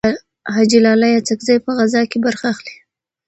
حاجي 0.53 0.77
لالي 0.85 1.09
اڅکزی 1.19 1.55
په 1.65 1.71
غزاکې 1.77 2.17
برخه 2.25 2.45
اخلي. 2.53 2.75